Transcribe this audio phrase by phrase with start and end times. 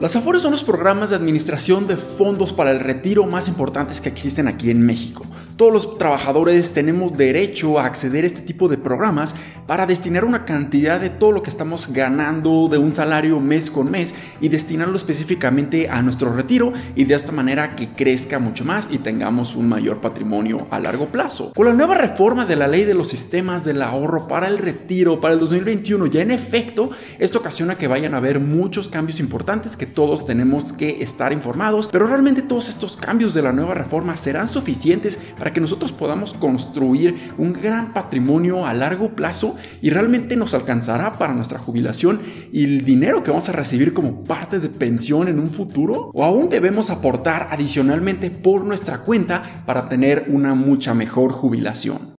[0.00, 4.08] Las AFORES son los programas de administración de fondos para el retiro más importantes que
[4.08, 5.22] existen aquí en México.
[5.56, 9.34] Todos los trabajadores tenemos derecho a acceder a este tipo de programas
[9.66, 13.90] para destinar una cantidad de todo lo que estamos ganando de un salario mes con
[13.90, 18.88] mes y destinarlo específicamente a nuestro retiro y de esta manera que crezca mucho más
[18.90, 21.52] y tengamos un mayor patrimonio a largo plazo.
[21.54, 25.20] Con la nueva reforma de la ley de los sistemas del ahorro para el retiro
[25.20, 29.76] para el 2021 ya en efecto, esto ocasiona que vayan a haber muchos cambios importantes
[29.76, 34.16] que todos tenemos que estar informados, pero realmente todos estos cambios de la nueva reforma
[34.16, 40.36] serán suficientes para que nosotros podamos construir un gran patrimonio a largo plazo y realmente
[40.36, 42.20] nos alcanzará para nuestra jubilación
[42.52, 46.22] y el dinero que vamos a recibir como parte de pensión en un futuro o
[46.22, 52.11] aún debemos aportar adicionalmente por nuestra cuenta para tener una mucha mejor jubilación.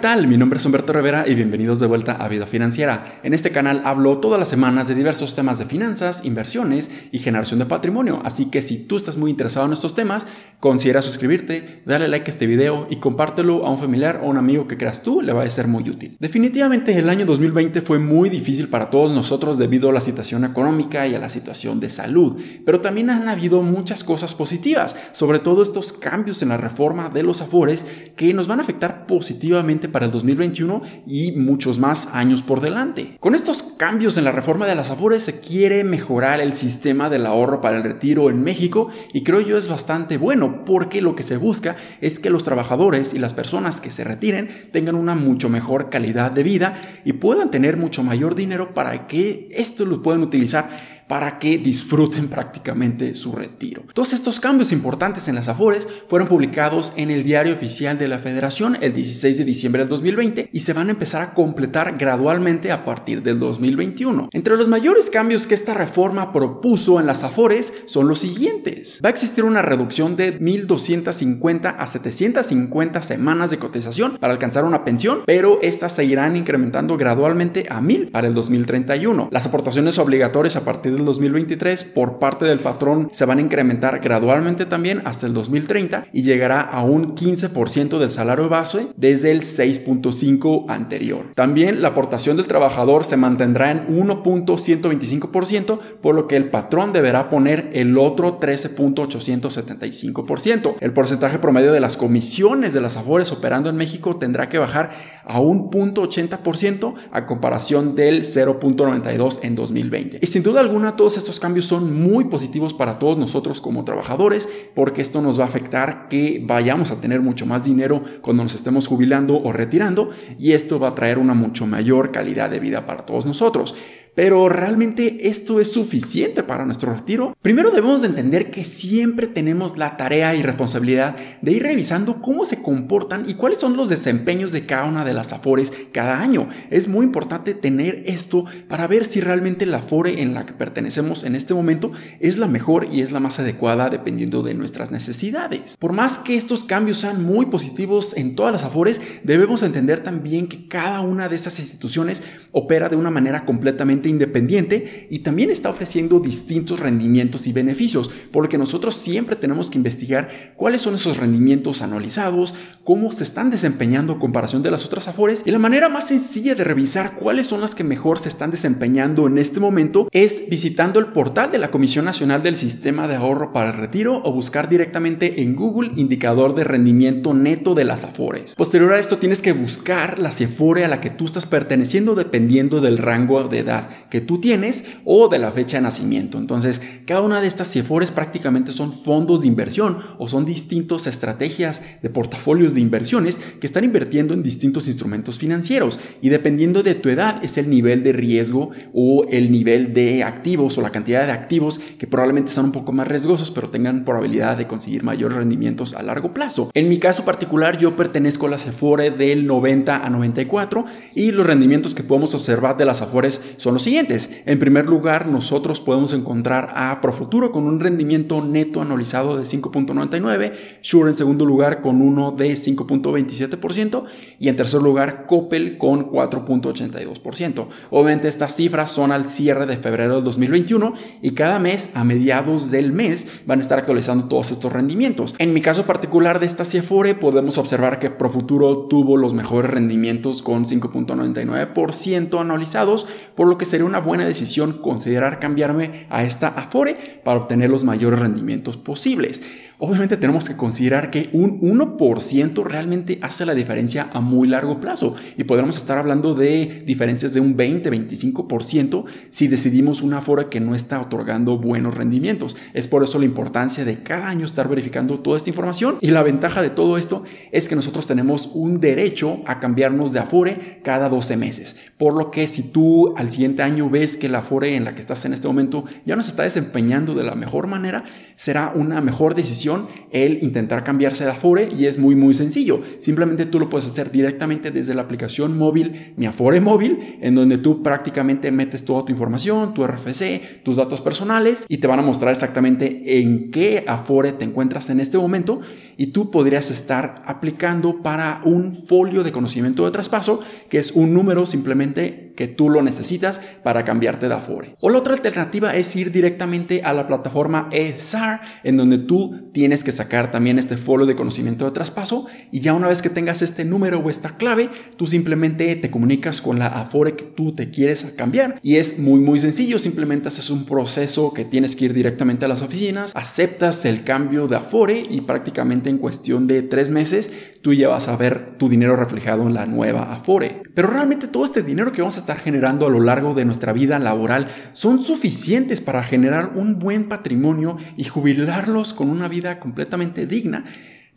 [0.00, 0.26] Tal?
[0.26, 3.20] Mi nombre es Humberto Rivera y bienvenidos de vuelta a Vida Financiera.
[3.22, 7.58] En este canal hablo todas las semanas de diversos temas de finanzas, inversiones y generación
[7.58, 10.26] de patrimonio, así que si tú estás muy interesado en estos temas,
[10.58, 14.66] considera suscribirte, darle like a este video y compártelo a un familiar o un amigo
[14.66, 16.16] que creas tú le va a ser muy útil.
[16.18, 21.06] Definitivamente el año 2020 fue muy difícil para todos nosotros debido a la situación económica
[21.06, 25.62] y a la situación de salud, pero también han habido muchas cosas positivas, sobre todo
[25.62, 27.84] estos cambios en la reforma de los afores
[28.16, 33.16] que nos van a afectar positivamente para el 2021 y muchos más años por delante.
[33.20, 37.26] Con estos cambios en la reforma de las Afores se quiere mejorar el sistema del
[37.26, 41.22] ahorro para el retiro en México y creo yo es bastante bueno porque lo que
[41.22, 45.48] se busca es que los trabajadores y las personas que se retiren tengan una mucho
[45.48, 50.22] mejor calidad de vida y puedan tener mucho mayor dinero para que esto lo puedan
[50.22, 50.70] utilizar
[51.10, 53.82] para que disfruten prácticamente su retiro.
[53.94, 58.20] Todos estos cambios importantes en las Afores fueron publicados en el Diario Oficial de la
[58.20, 62.70] Federación el 16 de diciembre del 2020 y se van a empezar a completar gradualmente
[62.70, 64.28] a partir del 2021.
[64.30, 69.00] Entre los mayores cambios que esta reforma propuso en las Afores son los siguientes.
[69.04, 74.84] Va a existir una reducción de 1.250 a 750 semanas de cotización para alcanzar una
[74.84, 79.28] pensión, pero estas seguirán incrementando gradualmente a 1.000 para el 2031.
[79.32, 84.00] Las aportaciones obligatorias a partir de 2023 por parte del patrón se van a incrementar
[84.00, 89.42] gradualmente también hasta el 2030 y llegará a un 15% del salario base desde el
[89.42, 91.26] 6.5 anterior.
[91.34, 97.30] También la aportación del trabajador se mantendrá en 1.125%, por lo que el patrón deberá
[97.30, 100.76] poner el otro 13.875%.
[100.80, 104.90] El porcentaje promedio de las comisiones de las afores operando en México tendrá que bajar
[105.24, 110.18] a un 0.80% a comparación del 0.92 en 2020.
[110.20, 114.48] Y sin duda alguna todos estos cambios son muy positivos para todos nosotros como trabajadores
[114.74, 118.54] porque esto nos va a afectar que vayamos a tener mucho más dinero cuando nos
[118.54, 122.86] estemos jubilando o retirando y esto va a traer una mucho mayor calidad de vida
[122.86, 123.74] para todos nosotros.
[124.14, 127.36] Pero ¿realmente esto es suficiente para nuestro retiro?
[127.42, 132.44] Primero debemos de entender que siempre tenemos la tarea y responsabilidad de ir revisando cómo
[132.44, 136.48] se comportan y cuáles son los desempeños de cada una de las afores cada año.
[136.70, 141.24] Es muy importante tener esto para ver si realmente la afore en la que pertenecemos
[141.24, 145.76] en este momento es la mejor y es la más adecuada dependiendo de nuestras necesidades.
[145.78, 150.48] Por más que estos cambios sean muy positivos en todas las afores, debemos entender también
[150.48, 152.22] que cada una de estas instituciones
[152.52, 158.44] opera de una manera completamente independiente y también está ofreciendo distintos rendimientos y beneficios, por
[158.44, 163.50] lo que nosotros siempre tenemos que investigar cuáles son esos rendimientos anualizados, cómo se están
[163.50, 167.46] desempeñando en comparación de las otras afores y la manera más sencilla de revisar cuáles
[167.46, 171.58] son las que mejor se están desempeñando en este momento es visitando el portal de
[171.58, 175.92] la Comisión Nacional del Sistema de Ahorro para el Retiro o buscar directamente en Google
[175.96, 178.54] indicador de rendimiento neto de las afores.
[178.54, 182.80] Posterior a esto tienes que buscar la CEFORE a la que tú estás perteneciendo dependiendo
[182.80, 186.38] del rango de edad que tú tienes o de la fecha de nacimiento.
[186.38, 191.82] Entonces, cada una de estas CIFORES prácticamente son fondos de inversión o son distintas estrategias
[192.02, 197.08] de portafolios de inversiones que están invirtiendo en distintos instrumentos financieros y dependiendo de tu
[197.08, 201.32] edad es el nivel de riesgo o el nivel de activos o la cantidad de
[201.32, 205.94] activos que probablemente son un poco más riesgosos pero tengan probabilidad de conseguir mayores rendimientos
[205.94, 206.70] a largo plazo.
[206.74, 210.84] En mi caso particular yo pertenezco a la CEFORE del 90 a 94
[211.14, 214.42] y los rendimientos que podemos observar de las AFORES son los siguientes.
[214.46, 220.52] En primer lugar, nosotros podemos encontrar a Profuturo con un rendimiento neto anualizado de 5.99,
[220.82, 224.04] Shure en segundo lugar con uno de 5.27%
[224.38, 227.68] y en tercer lugar Coppel con 4.82%.
[227.90, 232.70] Obviamente estas cifras son al cierre de febrero del 2021 y cada mes a mediados
[232.70, 235.34] del mes van a estar actualizando todos estos rendimientos.
[235.38, 240.42] En mi caso particular de esta Ciefore podemos observar que Profuturo tuvo los mejores rendimientos
[240.42, 247.20] con 5.99% anualizados, por lo que sería una buena decisión considerar cambiarme a esta Afore
[247.24, 249.42] para obtener los mayores rendimientos posibles.
[249.82, 255.14] Obviamente tenemos que considerar que un 1% realmente hace la diferencia a muy largo plazo
[255.38, 260.74] y podremos estar hablando de diferencias de un 20-25% si decidimos una Afore que no
[260.74, 262.58] está otorgando buenos rendimientos.
[262.74, 266.22] Es por eso la importancia de cada año estar verificando toda esta información y la
[266.22, 271.08] ventaja de todo esto es que nosotros tenemos un derecho a cambiarnos de Afore cada
[271.08, 271.76] 12 meses.
[271.96, 275.00] Por lo que si tú al siguiente año ves que la Afore en la que
[275.00, 278.04] estás en este momento ya no está desempeñando de la mejor manera,
[278.36, 279.69] será una mejor decisión
[280.10, 282.80] el intentar cambiarse de Afore y es muy muy sencillo.
[282.98, 287.58] Simplemente tú lo puedes hacer directamente desde la aplicación móvil Mi Afore Móvil, en donde
[287.58, 292.02] tú prácticamente metes toda tu información, tu RFC, tus datos personales y te van a
[292.02, 295.60] mostrar exactamente en qué Afore te encuentras en este momento
[295.96, 301.12] y tú podrías estar aplicando para un folio de conocimiento de traspaso, que es un
[301.12, 304.74] número simplemente que tú lo necesitas para cambiarte de Afore.
[304.80, 309.84] O la otra alternativa es ir directamente a la plataforma ESAR, en donde tú tienes
[309.84, 313.42] que sacar también este folio de conocimiento de traspaso y ya una vez que tengas
[313.42, 317.68] este número o esta clave, tú simplemente te comunicas con la Afore que tú te
[317.68, 321.92] quieres cambiar y es muy muy sencillo, simplemente haces un proceso que tienes que ir
[321.92, 326.90] directamente a las oficinas, aceptas el cambio de Afore y prácticamente en cuestión de tres
[326.90, 330.62] meses tú ya vas a ver tu dinero reflejado en la nueva Afore.
[330.74, 333.72] Pero realmente todo este dinero que vamos a estar generando a lo largo de nuestra
[333.72, 340.26] vida laboral son suficientes para generar un buen patrimonio y jubilarlos con una vida completamente
[340.26, 340.64] digna.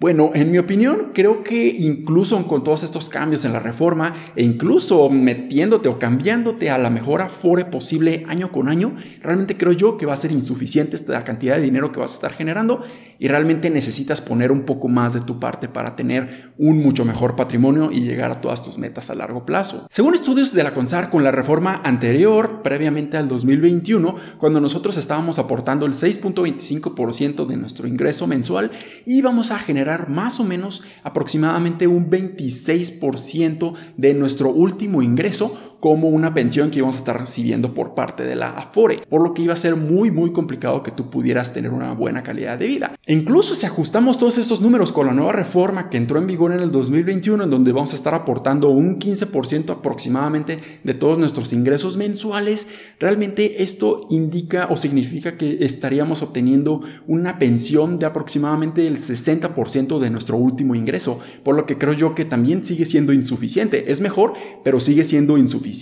[0.03, 4.43] Bueno, en mi opinión, creo que incluso con todos estos cambios en la reforma e
[4.43, 9.95] incluso metiéndote o cambiándote a la mejor afore posible año con año, realmente creo yo
[9.95, 12.81] que va a ser insuficiente esta cantidad de dinero que vas a estar generando
[13.17, 17.37] y realmente necesitas poner un poco más de tu parte para tener un mucho mejor
[17.37, 19.87] patrimonio y llegar a todas tus metas a largo plazo.
[19.89, 25.39] Según estudios de la CONSAR con la reforma anterior, previamente al 2021, cuando nosotros estábamos
[25.39, 28.69] aportando el 6.25% de nuestro ingreso mensual,
[29.05, 36.33] íbamos a generar más o menos aproximadamente un 26% de nuestro último ingreso como una
[36.33, 39.51] pensión que íbamos a estar recibiendo por parte de la Afore, por lo que iba
[39.51, 42.95] a ser muy muy complicado que tú pudieras tener una buena calidad de vida.
[43.05, 46.53] E incluso si ajustamos todos estos números con la nueva reforma que entró en vigor
[46.53, 51.51] en el 2021, en donde vamos a estar aportando un 15% aproximadamente de todos nuestros
[51.51, 58.99] ingresos mensuales, realmente esto indica o significa que estaríamos obteniendo una pensión de aproximadamente el
[58.99, 63.91] 60% de nuestro último ingreso, por lo que creo yo que también sigue siendo insuficiente.
[63.91, 64.31] Es mejor,
[64.63, 65.72] pero sigue siendo insuficiente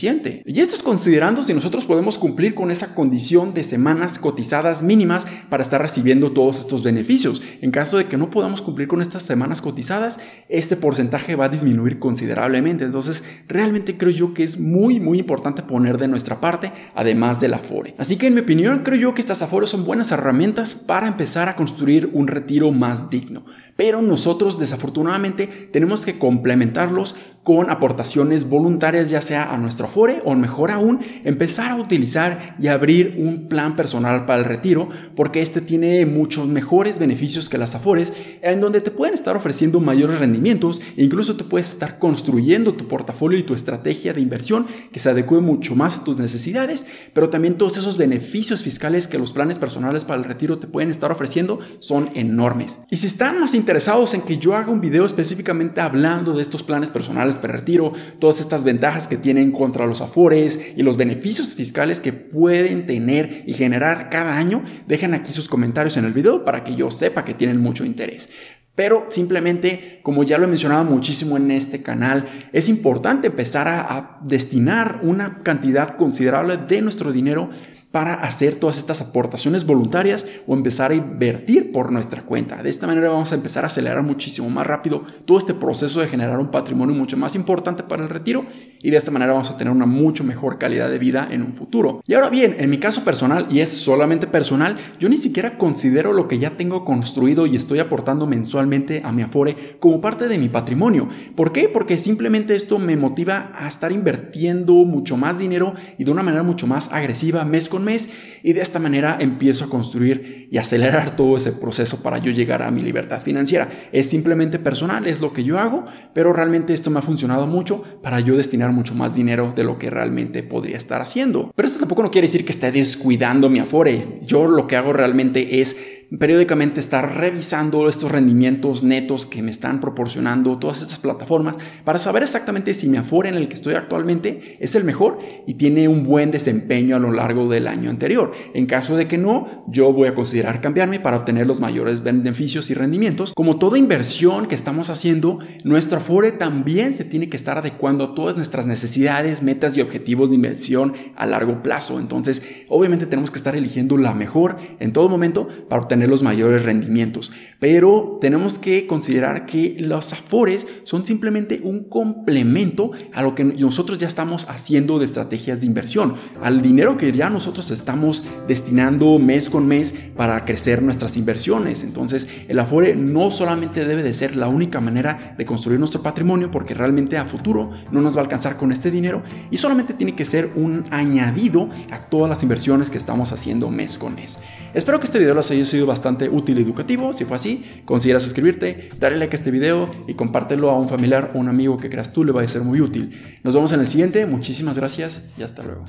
[0.46, 5.28] y esto es considerando si nosotros podemos cumplir con esa condición de semanas cotizadas mínimas
[5.50, 7.42] para estar recibiendo todos estos beneficios.
[7.62, 10.18] En caso de que no podamos cumplir con estas semanas cotizadas,
[10.48, 12.86] este porcentaje va a disminuir considerablemente.
[12.86, 17.54] Entonces, realmente creo yo que es muy, muy importante poner de nuestra parte, además del
[17.54, 17.94] Afore.
[17.98, 21.50] Así que en mi opinión, creo yo que estas Afores son buenas herramientas para empezar
[21.50, 23.44] a construir un retiro más digno.
[23.82, 30.36] Pero nosotros desafortunadamente tenemos que complementarlos con aportaciones voluntarias ya sea a nuestro Afore o
[30.36, 35.60] mejor aún empezar a utilizar y abrir un plan personal para el retiro porque este
[35.60, 38.14] tiene muchos mejores beneficios que las Afores
[38.44, 42.88] en donde te pueden estar ofreciendo mayores rendimientos e incluso te puedes estar construyendo tu
[42.88, 47.32] portafolio y tu estrategia de inversión que se adecue mucho más a tus necesidades pero
[47.32, 51.12] también todos esos beneficios fiscales que los planes personales para el retiro te pueden estar
[51.12, 52.82] ofreciendo son enormes.
[52.92, 56.42] Y si están más interesados interesados en que yo haga un video específicamente hablando de
[56.42, 60.98] estos planes personales para retiro, todas estas ventajas que tienen contra los afores y los
[60.98, 66.12] beneficios fiscales que pueden tener y generar cada año, dejen aquí sus comentarios en el
[66.12, 68.30] video para que yo sepa que tienen mucho interés.
[68.76, 73.80] Pero simplemente, como ya lo he mencionado muchísimo en este canal, es importante empezar a,
[73.80, 77.50] a, destinar una cantidad considerable de nuestro dinero
[77.92, 82.64] para hacer todas estas aportaciones voluntarias o empezar a invertir por nuestra cuenta.
[82.64, 86.08] De esta manera vamos a empezar a acelerar muchísimo más rápido todo este proceso de
[86.08, 88.46] generar un patrimonio mucho más importante para el retiro
[88.82, 91.54] y de esta manera vamos a tener una mucho mejor calidad de vida en un
[91.54, 92.02] futuro.
[92.08, 96.14] Y ahora bien, en mi caso personal, y es solamente personal, yo ni siquiera considero
[96.14, 100.38] lo que ya tengo construido y estoy aportando mensualmente a mi Afore como parte de
[100.38, 101.10] mi patrimonio.
[101.36, 101.68] ¿Por qué?
[101.68, 106.44] Porque simplemente esto me motiva a estar invirtiendo mucho más dinero y de una manera
[106.44, 108.10] mucho más agresiva mes con mes
[108.44, 112.62] y de esta manera empiezo a construir y acelerar todo ese proceso para yo llegar
[112.62, 113.70] a mi libertad financiera.
[113.92, 117.84] Es simplemente personal, es lo que yo hago, pero realmente esto me ha funcionado mucho
[118.02, 121.52] para yo destinar mucho más dinero de lo que realmente podría estar haciendo.
[121.56, 124.20] Pero esto tampoco no quiere decir que esté descuidando mi Afore.
[124.26, 125.76] Yo lo que hago realmente es
[126.20, 132.24] periódicamente estar revisando estos rendimientos netos que me están proporcionando todas estas plataformas para saber
[132.24, 136.04] exactamente si mi Afore en el que estoy actualmente es el mejor y tiene un
[136.04, 138.32] buen desempeño a lo largo del año anterior.
[138.54, 142.70] En caso de que no, yo voy a considerar cambiarme para obtener los mayores beneficios
[142.70, 143.32] y rendimientos.
[143.34, 148.16] Como toda inversión que estamos haciendo, nuestro Afore también se tiene que estar adecuando a
[148.16, 152.00] todas nuestras necesidades, metas y objetivos de inversión a largo plazo.
[152.00, 156.64] Entonces, obviamente tenemos que estar eligiendo la mejor en todo momento para obtener los mayores
[156.64, 157.32] rendimientos.
[157.60, 164.00] Pero tenemos que considerar que los afores son simplemente un complemento a lo que nosotros
[164.00, 169.50] ya estamos haciendo de estrategias de inversión, al dinero que ya nosotros estamos destinando mes
[169.50, 171.84] con mes para crecer nuestras inversiones.
[171.84, 176.50] Entonces, el afore no solamente debe de ser la única manera de construir nuestro patrimonio,
[176.50, 180.16] porque realmente a futuro no nos va a alcanzar con este dinero y solamente tiene
[180.16, 184.40] que ser un añadido a todas las inversiones que estamos haciendo mes con mes.
[184.74, 187.14] Espero que este video les haya sido bastante útil y educativo.
[187.14, 191.30] Si fue así, considera suscribirte, darle like a este video y compártelo a un familiar
[191.34, 193.12] o un amigo que creas tú le va a ser muy útil.
[193.44, 194.26] Nos vemos en el siguiente.
[194.26, 195.84] Muchísimas gracias y hasta luego.